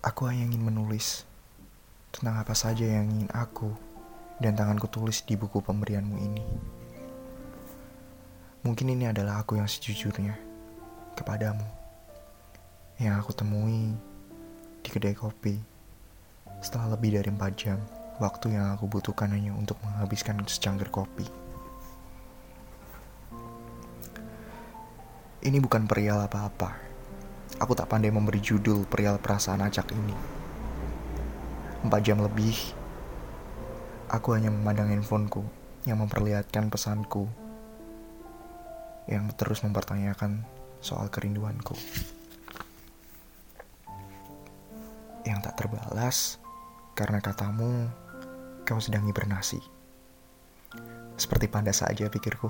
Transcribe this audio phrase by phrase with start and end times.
[0.00, 1.28] Aku hanya ingin menulis
[2.08, 3.68] tentang apa saja yang ingin aku
[4.40, 6.44] dan tanganku tulis di buku pemberianmu ini.
[8.64, 10.40] Mungkin ini adalah aku yang sejujurnya
[11.20, 11.68] kepadamu.
[12.96, 13.92] Yang aku temui
[14.80, 15.60] di kedai kopi
[16.64, 17.76] setelah lebih dari 4 jam
[18.16, 21.28] waktu yang aku butuhkan hanya untuk menghabiskan secangkir kopi.
[25.44, 26.89] Ini bukan perial apa-apa.
[27.58, 30.14] Aku tak pandai memberi judul perial perasaan acak ini.
[31.82, 32.54] Empat jam lebih,
[34.06, 35.42] aku hanya memandang handphoneku
[35.88, 37.26] yang memperlihatkan pesanku
[39.10, 40.46] yang terus mempertanyakan
[40.78, 41.74] soal kerinduanku.
[45.26, 46.38] Yang tak terbalas
[46.94, 47.90] karena katamu
[48.62, 49.58] kau sedang hibernasi.
[51.18, 52.48] Seperti panda saja pikirku.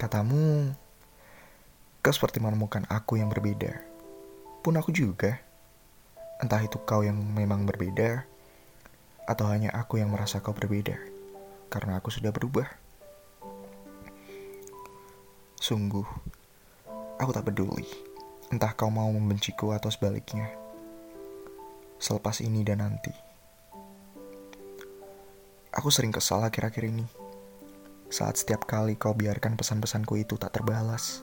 [0.00, 0.74] Katamu,
[2.02, 3.78] kau seperti menemukan aku yang berbeda.
[4.66, 5.38] Pun aku juga.
[6.42, 8.26] Entah itu kau yang memang berbeda,
[9.30, 10.98] atau hanya aku yang merasa kau berbeda,
[11.70, 12.66] karena aku sudah berubah.
[15.62, 16.02] Sungguh,
[17.22, 17.86] aku tak peduli,
[18.50, 20.50] entah kau mau membenciku atau sebaliknya.
[22.02, 23.14] Selepas ini dan nanti.
[25.70, 27.06] Aku sering kesal akhir-akhir ini.
[28.10, 31.22] Saat setiap kali kau biarkan pesan-pesanku itu tak terbalas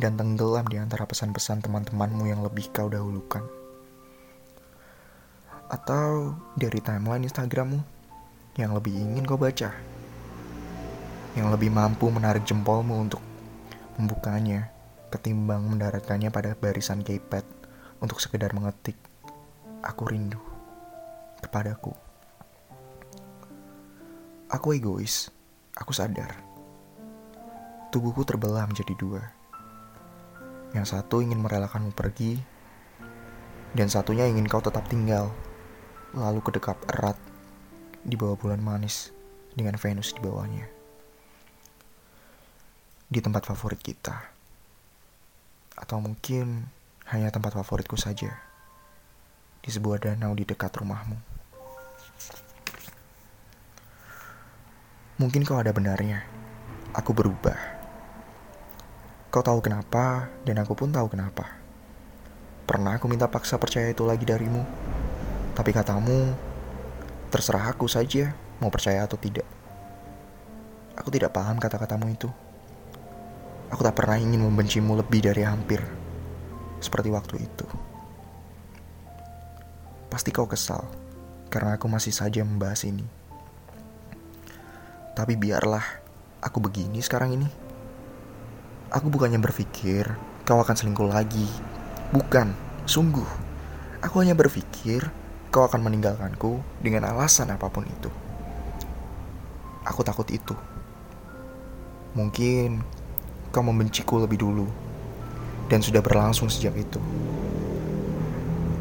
[0.00, 3.44] dan tenggelam di antara pesan-pesan teman-temanmu yang lebih kau dahulukan
[5.70, 7.78] atau dari timeline Instagrammu
[8.58, 9.70] yang lebih ingin kau baca,
[11.38, 13.22] yang lebih mampu menarik jempolmu untuk
[13.94, 14.74] membukanya
[15.14, 17.46] ketimbang mendaratkannya pada barisan keypad
[18.02, 18.98] untuk sekedar mengetik
[19.86, 20.42] aku rindu
[21.38, 21.94] kepadaku.
[24.50, 25.30] Aku egois,
[25.78, 26.34] aku sadar.
[27.94, 29.22] Tubuhku terbelah menjadi dua.
[30.70, 32.38] Yang satu ingin merelakanmu pergi,
[33.74, 35.30] dan satunya ingin kau tetap tinggal
[36.10, 37.14] lalu kedekap erat
[38.02, 39.14] di bawah bulan manis
[39.54, 40.66] dengan Venus di bawahnya.
[43.10, 44.14] Di tempat favorit kita.
[45.74, 46.66] Atau mungkin
[47.10, 48.30] hanya tempat favoritku saja.
[49.62, 51.18] Di sebuah danau di dekat rumahmu.
[55.18, 56.24] Mungkin kau ada benarnya.
[56.94, 57.79] Aku berubah.
[59.30, 61.46] Kau tahu kenapa, dan aku pun tahu kenapa.
[62.66, 64.66] Pernah aku minta paksa percaya itu lagi darimu?
[65.54, 66.34] Tapi katamu,
[67.30, 69.46] terserah aku saja mau percaya atau tidak.
[70.98, 72.26] Aku tidak paham kata-katamu itu.
[73.70, 75.78] Aku tak pernah ingin membencimu lebih dari hampir,
[76.82, 77.70] seperti waktu itu.
[80.10, 80.82] Pasti kau kesal,
[81.54, 83.06] karena aku masih saja membahas ini.
[85.14, 85.86] Tapi biarlah,
[86.42, 87.69] aku begini sekarang ini.
[88.90, 90.02] Aku bukannya berpikir
[90.42, 91.46] kau akan selingkuh lagi.
[92.10, 92.50] Bukan,
[92.90, 93.26] sungguh.
[94.02, 95.14] Aku hanya berpikir
[95.54, 98.10] kau akan meninggalkanku dengan alasan apa pun itu.
[99.86, 100.58] Aku takut itu.
[102.18, 102.82] Mungkin
[103.54, 104.66] kau membenciku lebih dulu
[105.70, 106.98] dan sudah berlangsung sejak itu.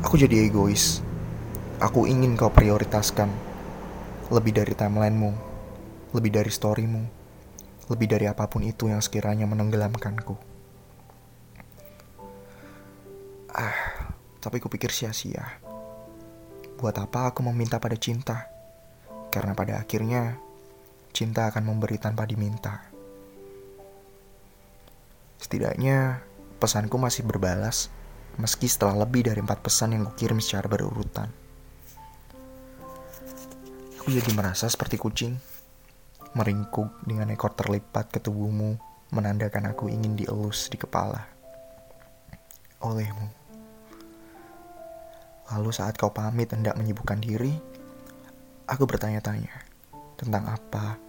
[0.01, 1.05] Aku jadi egois.
[1.77, 3.29] Aku ingin kau prioritaskan
[4.33, 5.37] lebih dari timelinemu,
[6.17, 7.18] lebih dari storymu,
[7.89, 10.37] lebih dari apa pun itu yang sekiranya menenggelamkanku.
[13.49, 15.57] Ah, tapi kupikir sia-sia.
[16.77, 18.47] Buat apa aku meminta pada cinta?
[19.33, 20.37] Karena pada akhirnya,
[21.11, 22.87] cinta akan memberi tanpa diminta.
[25.41, 26.21] Setidaknya,
[26.61, 27.89] pesanku masih berbalas,
[28.37, 31.33] meski setelah lebih dari empat pesan yang kukirim secara berurutan.
[33.99, 35.35] Aku jadi merasa seperti kucing,
[36.37, 38.77] meringkuk dengan ekor terlipat ke tubuhmu,
[39.09, 41.25] menandakan aku ingin dielus di kepala.
[42.85, 43.27] Olehmu.
[45.49, 47.57] Lalu saat kau pamit hendak menyibukkan diri,
[48.69, 49.65] aku bertanya-tanya
[50.13, 51.01] tentang apa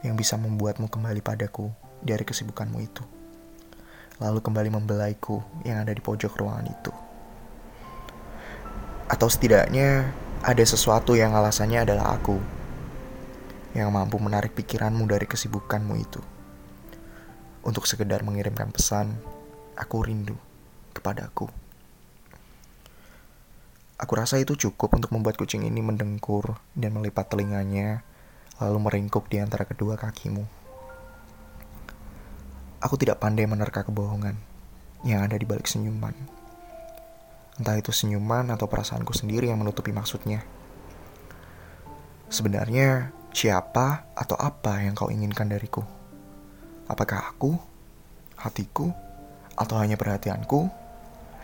[0.00, 1.68] yang bisa membuatmu kembali padaku
[2.00, 3.04] dari kesibukanmu itu.
[4.18, 6.92] Lalu kembali membelaiku yang ada di pojok ruangan itu.
[9.12, 10.08] Atau setidaknya
[10.40, 12.61] ada sesuatu yang alasannya adalah aku
[13.72, 16.20] yang mampu menarik pikiranmu dari kesibukanmu itu.
[17.64, 19.16] Untuk sekedar mengirimkan pesan,
[19.78, 20.36] aku rindu
[20.92, 21.48] kepadaku.
[24.02, 28.02] Aku rasa itu cukup untuk membuat kucing ini mendengkur dan melipat telinganya,
[28.58, 30.42] lalu meringkuk di antara kedua kakimu.
[32.82, 34.34] Aku tidak pandai menerka kebohongan
[35.06, 36.14] yang ada di balik senyuman.
[37.62, 40.42] Entah itu senyuman atau perasaanku sendiri yang menutupi maksudnya.
[42.26, 45.80] Sebenarnya, siapa atau apa yang kau inginkan dariku?
[46.86, 47.56] Apakah aku,
[48.36, 48.92] hatiku,
[49.56, 50.68] atau hanya perhatianku,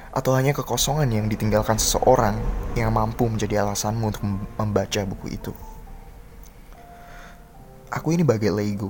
[0.09, 2.33] Atau hanya kekosongan yang ditinggalkan seseorang
[2.75, 4.25] yang mampu menjadi alasanmu untuk
[4.57, 5.53] membaca buku itu.
[7.93, 8.89] Aku ini bagai Lego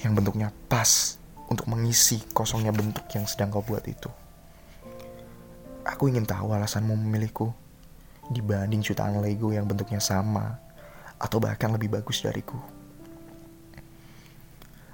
[0.00, 1.18] yang bentuknya pas
[1.50, 4.06] untuk mengisi kosongnya bentuk yang sedang kau buat itu.
[5.82, 7.50] Aku ingin tahu alasanmu memilihku
[8.30, 10.62] dibanding jutaan Lego yang bentuknya sama
[11.16, 12.58] atau bahkan lebih bagus dariku.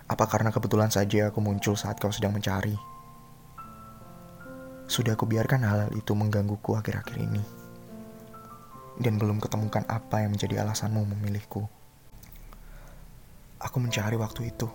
[0.07, 2.77] Apa karena kebetulan saja aku muncul saat kau sedang mencari?
[4.85, 7.43] Sudah aku biarkan hal, -hal itu menggangguku akhir-akhir ini.
[9.01, 11.65] Dan belum ketemukan apa yang menjadi alasanmu memilihku.
[13.57, 14.69] Aku mencari waktu itu.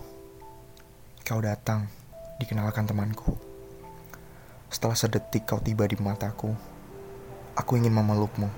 [1.22, 1.86] Kau datang,
[2.42, 3.38] dikenalkan temanku.
[4.68, 6.50] Setelah sedetik kau tiba di mataku,
[7.54, 8.50] aku ingin memelukmu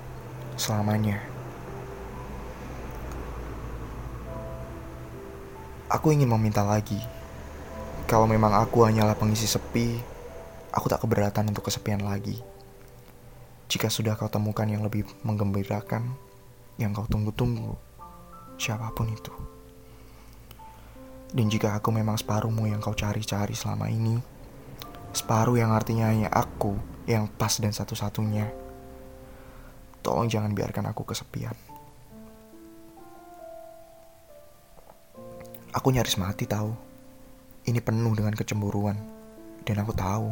[0.59, 1.30] selamanya.
[5.91, 6.95] Aku ingin meminta lagi.
[8.07, 9.99] Kalau memang aku hanyalah pengisi sepi,
[10.71, 12.39] aku tak keberatan untuk kesepian lagi.
[13.67, 16.15] Jika sudah kau temukan yang lebih menggembirakan,
[16.79, 17.75] yang kau tunggu-tunggu,
[18.55, 19.35] siapa pun itu.
[21.35, 24.15] Dan jika aku memang separuhmu yang kau cari-cari selama ini,
[25.11, 26.71] separuh yang artinya hanya aku
[27.03, 28.47] yang pas dan satu-satunya,
[29.99, 31.70] tolong jangan biarkan aku kesepian.
[35.71, 36.75] Aku nyaris mati tahu.
[37.63, 38.99] Ini penuh dengan kecemburuan.
[39.63, 40.27] Dan aku tahu.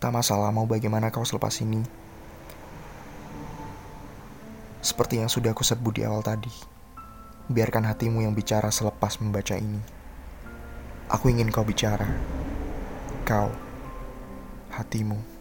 [0.00, 1.84] Tak masalah mau bagaimana kau selepas ini.
[4.80, 6.48] Seperti yang sudah aku sebut di awal tadi.
[7.52, 9.80] Biarkan hatimu yang bicara selepas membaca ini.
[11.12, 12.08] Aku ingin kau bicara.
[13.28, 13.52] Kau.
[14.72, 15.33] Hatimu.